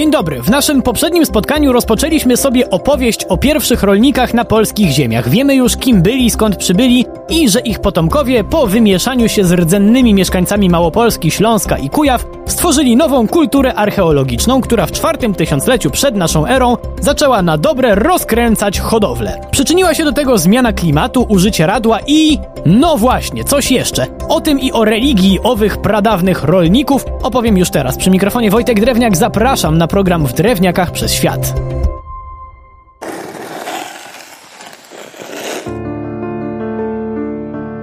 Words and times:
Dzień 0.00 0.10
dobry. 0.10 0.42
W 0.42 0.50
naszym 0.50 0.82
poprzednim 0.82 1.26
spotkaniu 1.26 1.72
rozpoczęliśmy 1.72 2.36
sobie 2.36 2.70
opowieść 2.70 3.24
o 3.24 3.36
pierwszych 3.36 3.82
rolnikach 3.82 4.34
na 4.34 4.44
polskich 4.44 4.90
ziemiach. 4.90 5.28
Wiemy 5.28 5.54
już, 5.54 5.76
kim 5.76 6.02
byli, 6.02 6.30
skąd 6.30 6.56
przybyli 6.56 7.06
i 7.30 7.48
że 7.48 7.60
ich 7.60 7.78
potomkowie 7.78 8.44
po 8.44 8.66
wymieszaniu 8.66 9.28
się 9.28 9.44
z 9.44 9.52
rdzennymi 9.52 10.14
mieszkańcami 10.14 10.68
Małopolski, 10.68 11.30
Śląska 11.30 11.78
i 11.78 11.90
Kujaw 11.90 12.26
stworzyli 12.46 12.96
nową 12.96 13.28
kulturę 13.28 13.74
archeologiczną, 13.74 14.60
która 14.60 14.86
w 14.86 14.92
czwartym 14.92 15.34
tysiącleciu 15.34 15.90
przed 15.90 16.16
naszą 16.16 16.46
erą 16.46 16.76
zaczęła 17.00 17.42
na 17.42 17.58
dobre 17.58 17.94
rozkręcać 17.94 18.80
hodowlę. 18.80 19.40
Przyczyniła 19.50 19.94
się 19.94 20.04
do 20.04 20.12
tego 20.12 20.38
zmiana 20.38 20.72
klimatu, 20.72 21.26
użycie 21.28 21.66
radła 21.66 21.98
i... 22.06 22.38
no 22.66 22.96
właśnie, 22.96 23.44
coś 23.44 23.70
jeszcze. 23.70 24.06
O 24.28 24.40
tym 24.40 24.60
i 24.60 24.72
o 24.72 24.84
religii 24.84 25.38
owych 25.42 25.76
pradawnych 25.76 26.44
rolników 26.44 27.04
opowiem 27.22 27.58
już 27.58 27.70
teraz. 27.70 27.96
Przy 27.96 28.10
mikrofonie 28.10 28.50
Wojtek 28.50 28.80
Drewniak 28.80 29.16
zapraszam 29.16 29.78
na 29.78 29.88
program 29.88 30.26
w 30.26 30.32
Drewniakach 30.32 30.90
przez 30.90 31.12
świat. 31.12 31.54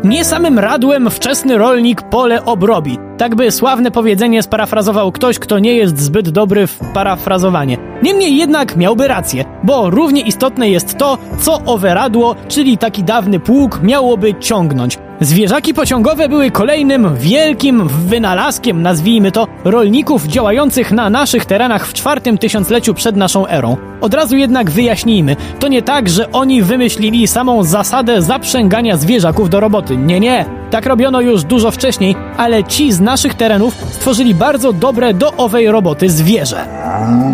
Nie 0.08 0.26
samym 0.26 0.60
radłem 0.60 1.10
wczesny 1.10 1.58
rolnik 1.58 2.02
pole 2.02 2.46
obrobi. 2.46 2.98
Tak 3.18 3.36
by 3.36 3.52
sławne 3.52 3.92
powiedzenie 3.92 4.44
sparafrazował 4.44 5.12
ktoś, 5.12 5.40
kto 5.40 5.60
nie 5.60 5.74
jest 5.74 6.00
zbyt 6.00 6.30
dobry 6.30 6.68
w 6.68 6.80
parafrazowanie. 6.94 7.78
Niemniej 8.04 8.38
jednak 8.38 8.76
miałby 8.76 9.08
rację, 9.08 9.46
bo 9.64 9.90
równie 9.90 10.22
istotne 10.22 10.70
jest 10.70 10.98
to, 10.98 11.18
co 11.40 11.62
owe 11.66 11.94
radło, 11.94 12.36
czyli 12.48 12.78
taki 12.78 13.04
dawny 13.04 13.40
pług, 13.40 13.80
miałoby 13.84 14.36
ciągnąć. 14.40 14.98
Zwierzaki 15.22 15.74
pociągowe 15.74 16.30
były 16.30 16.52
kolejnym 16.52 17.16
wielkim 17.16 17.88
wynalazkiem, 17.88 18.82
nazwijmy 18.82 19.32
to, 19.32 19.48
rolników 19.64 20.26
działających 20.26 20.92
na 20.92 21.10
naszych 21.10 21.46
terenach 21.46 21.88
w 21.88 21.94
czwartym 21.94 22.38
tysiącleciu 22.38 22.94
przed 22.94 23.16
naszą 23.16 23.48
erą. 23.48 23.78
Od 24.02 24.14
razu 24.14 24.38
jednak 24.38 24.72
wyjaśnijmy, 24.72 25.36
to 25.60 25.68
nie 25.68 25.82
tak, 25.82 26.10
że 26.10 26.32
oni 26.32 26.62
wymyślili 26.62 27.28
samą 27.28 27.64
zasadę 27.64 28.22
zaprzęgania 28.22 28.98
zwierzaków 28.98 29.50
do 29.50 29.60
roboty. 29.60 29.98
Nie, 29.98 30.20
nie. 30.20 30.46
Tak 30.72 30.86
robiono 30.86 31.22
już 31.22 31.44
dużo 31.44 31.72
wcześniej, 31.72 32.16
ale 32.38 32.64
ci 32.64 32.92
z 32.92 33.00
naszych 33.00 33.34
terenów 33.34 33.74
stworzyli 33.92 34.36
bardzo 34.36 34.74
dobre 34.74 35.14
do 35.14 35.34
owej 35.34 35.72
roboty 35.72 36.10
zwierzę. 36.10 36.77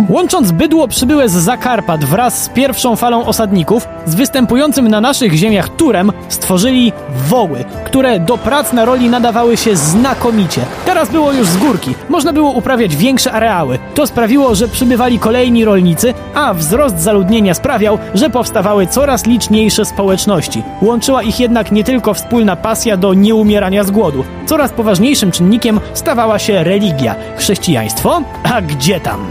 Łącząc 0.09 0.51
bydło 0.51 0.87
przybyłe 0.87 1.29
z 1.29 1.31
Zakarpat 1.31 2.05
wraz 2.05 2.43
z 2.43 2.49
pierwszą 2.49 2.95
falą 2.95 3.25
osadników, 3.25 3.87
z 4.05 4.15
występującym 4.15 4.87
na 4.87 5.01
naszych 5.01 5.33
ziemiach 5.33 5.69
turem 5.69 6.11
stworzyli 6.29 6.93
woły, 7.29 7.65
które 7.85 8.19
do 8.19 8.37
prac 8.37 8.73
na 8.73 8.85
roli 8.85 9.09
nadawały 9.09 9.57
się 9.57 9.75
znakomicie. 9.75 10.61
Teraz 10.85 11.09
było 11.09 11.31
już 11.31 11.47
z 11.47 11.57
górki, 11.57 11.95
można 12.09 12.33
było 12.33 12.51
uprawiać 12.51 12.95
większe 12.95 13.31
areały. 13.31 13.79
To 13.95 14.07
sprawiło, 14.07 14.55
że 14.55 14.67
przybywali 14.67 15.19
kolejni 15.19 15.65
rolnicy, 15.65 16.13
a 16.33 16.53
wzrost 16.53 16.99
zaludnienia 16.99 17.53
sprawiał, 17.53 17.97
że 18.13 18.29
powstawały 18.29 18.87
coraz 18.87 19.25
liczniejsze 19.25 19.85
społeczności. 19.85 20.63
Łączyła 20.81 21.23
ich 21.23 21.39
jednak 21.39 21.71
nie 21.71 21.83
tylko 21.83 22.13
wspólna 22.13 22.55
pasja 22.55 22.97
do 22.97 23.13
nieumierania 23.13 23.83
z 23.83 23.91
głodu. 23.91 24.23
Coraz 24.45 24.71
poważniejszym 24.71 25.31
czynnikiem 25.31 25.79
stawała 25.93 26.39
się 26.39 26.63
religia. 26.63 27.15
Chrześcijaństwo? 27.37 28.21
A 28.53 28.61
gdzie 28.61 28.99
tam? 28.99 29.27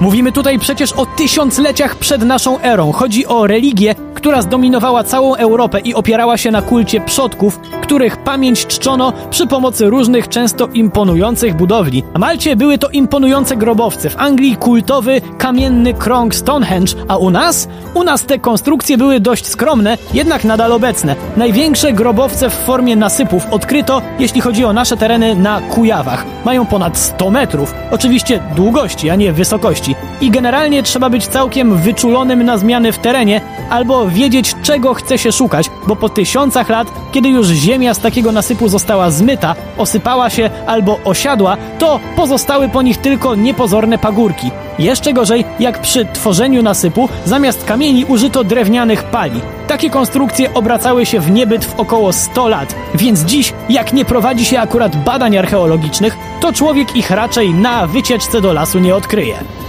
Mówimy 0.00 0.32
tutaj 0.32 0.58
przecież 0.58 0.92
o 0.92 1.06
tysiącleciach 1.06 1.96
przed 1.96 2.22
naszą 2.22 2.60
erą. 2.60 2.92
Chodzi 2.92 3.26
o 3.26 3.46
religię, 3.46 3.94
która 4.14 4.42
zdominowała 4.42 5.04
całą 5.04 5.34
Europę 5.34 5.80
i 5.80 5.94
opierała 5.94 6.36
się 6.36 6.50
na 6.50 6.62
kulcie 6.62 7.00
przodków, 7.00 7.60
których 7.84 8.16
pamięć 8.16 8.66
czczono 8.66 9.12
przy 9.30 9.46
pomocy 9.46 9.90
różnych, 9.90 10.28
często 10.28 10.66
imponujących 10.66 11.54
budowli. 11.54 12.02
Na 12.12 12.18
Malcie 12.18 12.56
były 12.56 12.78
to 12.78 12.88
imponujące 12.88 13.56
grobowce, 13.56 14.10
w 14.10 14.18
Anglii 14.18 14.56
kultowy, 14.56 15.20
kamienny 15.38 15.94
krąg 15.94 16.34
Stonehenge, 16.34 16.92
a 17.08 17.16
u 17.16 17.30
nas? 17.30 17.68
U 17.94 18.04
nas 18.04 18.24
te 18.24 18.38
konstrukcje 18.38 18.98
były 18.98 19.20
dość 19.20 19.46
skromne, 19.46 19.98
jednak 20.14 20.44
nadal 20.44 20.72
obecne. 20.72 21.16
Największe 21.36 21.92
grobowce 21.92 22.50
w 22.50 22.54
formie 22.54 22.96
nasypów 22.96 23.46
odkryto, 23.50 24.02
jeśli 24.18 24.40
chodzi 24.40 24.64
o 24.64 24.72
nasze 24.72 24.96
tereny, 24.96 25.34
na 25.34 25.60
Kujawach. 25.60 26.24
Mają 26.44 26.66
ponad 26.66 26.98
100 26.98 27.30
metrów. 27.30 27.74
Oczywiście 27.90 28.40
długości, 28.56 29.10
a 29.10 29.16
nie 29.16 29.32
wysokości. 29.32 29.94
I 30.20 30.30
generalnie 30.30 30.82
trzeba 30.82 31.10
być 31.10 31.26
całkiem 31.26 31.76
wyczulonym 31.76 32.42
na 32.42 32.58
zmiany 32.58 32.92
w 32.92 32.98
terenie, 32.98 33.40
albo 33.70 34.08
wiedzieć, 34.08 34.54
czego 34.62 34.94
chce 34.94 35.18
się 35.18 35.32
szukać, 35.32 35.70
bo 35.86 35.96
po 35.96 36.08
tysiącach 36.08 36.68
lat, 36.68 36.88
kiedy 37.12 37.28
już 37.28 37.46
ziemia 37.46 37.73
z 37.74 37.98
takiego 37.98 38.32
nasypu 38.32 38.68
została 38.68 39.10
zmyta, 39.10 39.54
osypała 39.78 40.30
się 40.30 40.50
albo 40.66 41.00
osiadła, 41.04 41.56
to 41.78 42.00
pozostały 42.16 42.68
po 42.68 42.82
nich 42.82 42.98
tylko 42.98 43.34
niepozorne 43.34 43.98
pagórki. 43.98 44.50
Jeszcze 44.78 45.12
gorzej, 45.12 45.44
jak 45.60 45.80
przy 45.80 46.04
tworzeniu 46.04 46.62
nasypu 46.62 47.08
zamiast 47.24 47.64
kamieni 47.64 48.04
użyto 48.04 48.44
drewnianych 48.44 49.02
pali. 49.02 49.40
Takie 49.66 49.90
konstrukcje 49.90 50.54
obracały 50.54 51.06
się 51.06 51.20
w 51.20 51.30
niebyt 51.30 51.64
w 51.64 51.80
około 51.80 52.12
100 52.12 52.48
lat, 52.48 52.74
więc 52.94 53.20
dziś, 53.20 53.52
jak 53.68 53.92
nie 53.92 54.04
prowadzi 54.04 54.44
się 54.44 54.60
akurat 54.60 54.96
badań 54.96 55.36
archeologicznych, 55.36 56.16
to 56.40 56.52
człowiek 56.52 56.96
ich 56.96 57.10
raczej 57.10 57.54
na 57.54 57.86
wycieczce 57.86 58.40
do 58.40 58.52
lasu 58.52 58.78
nie 58.78 58.96
odkryje. 58.96 59.63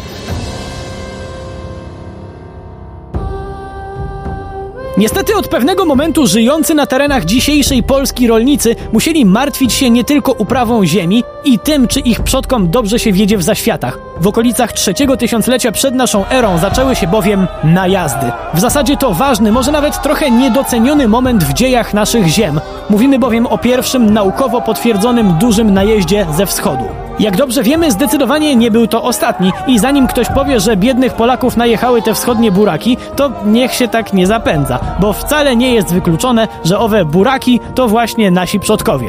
Niestety 4.97 5.35
od 5.35 5.47
pewnego 5.47 5.85
momentu 5.85 6.28
żyjący 6.28 6.73
na 6.73 6.85
terenach 6.85 7.25
dzisiejszej 7.25 7.83
Polski 7.83 8.28
rolnicy 8.28 8.75
musieli 8.94 9.25
martwić 9.25 9.73
się 9.73 9.89
nie 9.89 10.03
tylko 10.03 10.31
uprawą 10.31 10.85
ziemi 10.85 11.23
i 11.45 11.59
tym, 11.59 11.88
czy 11.88 12.00
ich 12.00 12.22
przodkom 12.22 12.69
dobrze 12.69 13.00
się 13.00 13.11
wiedzie 13.11 13.38
w 13.38 13.44
zaświatach. 13.44 13.97
W 14.19 14.28
okolicach 14.28 14.73
trzeciego 14.73 15.17
tysiąclecia 15.17 15.72
przed 15.72 15.95
naszą 15.95 16.28
erą 16.28 16.57
zaczęły 16.57 16.95
się 16.95 17.07
bowiem 17.07 17.47
najazdy. 17.63 18.31
W 18.53 18.59
zasadzie 18.59 18.97
to 18.97 19.13
ważny, 19.13 19.51
może 19.51 19.72
nawet 19.72 20.01
trochę 20.01 20.31
niedoceniony 20.31 21.07
moment 21.07 21.44
w 21.44 21.53
dziejach 21.53 21.94
naszych 21.94 22.27
ziem. 22.27 22.59
Mówimy 22.90 23.19
bowiem 23.19 23.47
o 23.47 23.57
pierwszym 23.57 24.13
naukowo 24.13 24.62
potwierdzonym 24.62 25.34
dużym 25.34 25.73
najeździe 25.73 26.25
ze 26.31 26.46
wschodu. 26.46 26.84
Jak 27.19 27.38
dobrze 27.38 27.63
wiemy, 27.63 27.91
zdecydowanie 27.91 28.56
nie 28.56 28.72
był 28.72 28.88
to 28.88 29.03
ostatni 29.03 29.51
i 29.68 29.79
zanim 29.79 30.07
ktoś 30.07 30.28
powie, 30.28 30.59
że 30.59 30.78
biednych 30.78 31.13
Polaków 31.13 31.57
najechały 31.57 32.01
te 32.01 32.13
wschodnie 32.13 32.51
buraki, 32.51 32.97
to 33.16 33.31
niech 33.45 33.74
się 33.74 33.88
tak 33.88 34.13
nie 34.13 34.28
zapędza, 34.28 34.79
bo 35.00 35.13
wcale 35.13 35.56
nie 35.56 35.74
jest 35.74 35.94
wykluczone, 35.94 36.47
że 36.63 36.79
owe 36.79 37.06
buraki 37.06 37.59
to 37.75 37.88
właśnie 37.88 38.31
nasi 38.31 38.59
przodkowie. 38.59 39.07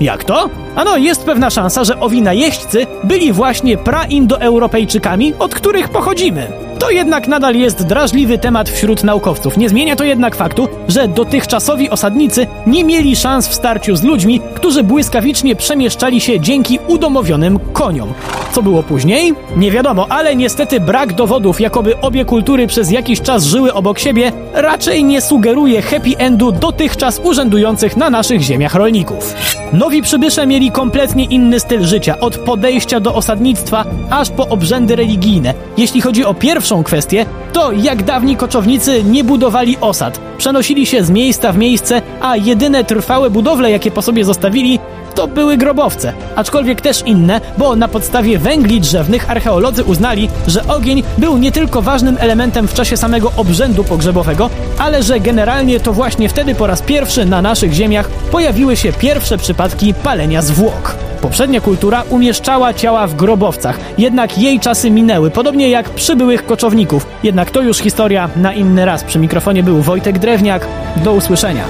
Jak 0.00 0.24
to? 0.24 0.48
Ano, 0.76 0.96
jest 0.96 1.24
pewna 1.24 1.50
szansa, 1.50 1.84
że 1.84 2.00
owi 2.00 2.22
najeźdźcy 2.22 2.86
byli 3.04 3.32
właśnie 3.32 3.76
praindoeuropejczykami, 3.76 5.34
od 5.38 5.54
których 5.54 5.88
pochodzimy. 5.88 6.69
To 6.80 6.90
jednak 6.90 7.28
nadal 7.28 7.54
jest 7.54 7.86
drażliwy 7.86 8.38
temat 8.38 8.70
wśród 8.70 9.04
naukowców. 9.04 9.56
Nie 9.56 9.68
zmienia 9.68 9.96
to 9.96 10.04
jednak 10.04 10.36
faktu, 10.36 10.68
że 10.88 11.08
dotychczasowi 11.08 11.90
osadnicy 11.90 12.46
nie 12.66 12.84
mieli 12.84 13.16
szans 13.16 13.48
w 13.48 13.54
starciu 13.54 13.96
z 13.96 14.02
ludźmi, 14.02 14.40
którzy 14.54 14.82
błyskawicznie 14.82 15.56
przemieszczali 15.56 16.20
się 16.20 16.40
dzięki 16.40 16.78
udomowionym 16.86 17.58
koniom. 17.72 18.12
Co 18.52 18.62
było 18.62 18.82
później? 18.82 19.34
Nie 19.56 19.70
wiadomo, 19.70 20.06
ale 20.08 20.36
niestety 20.36 20.80
brak 20.80 21.12
dowodów, 21.12 21.60
jakoby 21.60 22.00
obie 22.00 22.24
kultury 22.24 22.66
przez 22.66 22.90
jakiś 22.90 23.20
czas 23.20 23.44
żyły 23.44 23.74
obok 23.74 23.98
siebie, 23.98 24.32
raczej 24.52 25.04
nie 25.04 25.20
sugeruje 25.20 25.82
happy 25.82 26.16
endu 26.18 26.52
dotychczas 26.52 27.20
urzędujących 27.24 27.96
na 27.96 28.10
naszych 28.10 28.40
ziemiach 28.40 28.74
rolników. 28.74 29.34
Nowi 29.72 30.02
przybysze 30.02 30.46
mieli 30.46 30.70
kompletnie 30.70 31.24
inny 31.24 31.60
styl 31.60 31.84
życia, 31.84 32.20
od 32.20 32.38
podejścia 32.38 33.00
do 33.00 33.14
osadnictwa 33.14 33.84
aż 34.10 34.30
po 34.30 34.48
obrzędy 34.48 34.96
religijne. 34.96 35.54
Jeśli 35.76 36.00
chodzi 36.00 36.24
o 36.24 36.34
pierwszą 36.34 36.82
kwestię, 36.82 37.26
to 37.52 37.72
jak 37.72 38.02
dawni 38.02 38.36
koczownicy 38.36 39.04
nie 39.04 39.24
budowali 39.24 39.76
osad. 39.80 40.20
Przenosili 40.38 40.86
się 40.86 41.04
z 41.04 41.10
miejsca 41.10 41.52
w 41.52 41.58
miejsce, 41.58 42.02
a 42.20 42.36
jedyne 42.36 42.84
trwałe 42.84 43.30
budowle, 43.30 43.70
jakie 43.70 43.90
po 43.90 44.02
sobie 44.02 44.24
zostawili, 44.24 44.78
to 45.20 45.28
były 45.28 45.56
grobowce, 45.56 46.12
aczkolwiek 46.36 46.80
też 46.80 47.02
inne, 47.06 47.40
bo 47.58 47.76
na 47.76 47.88
podstawie 47.88 48.38
węgli 48.38 48.80
drzewnych 48.80 49.30
archeolodzy 49.30 49.84
uznali, 49.84 50.28
że 50.46 50.66
ogień 50.68 51.02
był 51.18 51.38
nie 51.38 51.52
tylko 51.52 51.82
ważnym 51.82 52.16
elementem 52.20 52.68
w 52.68 52.74
czasie 52.74 52.96
samego 52.96 53.32
obrzędu 53.36 53.84
pogrzebowego, 53.84 54.50
ale 54.78 55.02
że 55.02 55.20
generalnie 55.20 55.80
to 55.80 55.92
właśnie 55.92 56.28
wtedy 56.28 56.54
po 56.54 56.66
raz 56.66 56.82
pierwszy 56.82 57.24
na 57.24 57.42
naszych 57.42 57.72
ziemiach 57.72 58.08
pojawiły 58.08 58.76
się 58.76 58.92
pierwsze 58.92 59.38
przypadki 59.38 59.94
palenia 59.94 60.42
zwłok. 60.42 60.94
Poprzednia 61.22 61.60
kultura 61.60 62.02
umieszczała 62.10 62.74
ciała 62.74 63.06
w 63.06 63.14
grobowcach, 63.14 63.78
jednak 63.98 64.38
jej 64.38 64.60
czasy 64.60 64.90
minęły, 64.90 65.30
podobnie 65.30 65.68
jak 65.68 65.90
przybyłych 65.90 66.46
koczowników. 66.46 67.06
Jednak 67.22 67.50
to 67.50 67.60
już 67.60 67.78
historia 67.78 68.30
na 68.36 68.52
inny 68.52 68.84
raz. 68.84 69.04
Przy 69.04 69.18
mikrofonie 69.18 69.62
był 69.62 69.82
Wojtek 69.82 70.18
Drewniak. 70.18 70.66
Do 70.96 71.12
usłyszenia. 71.12 71.64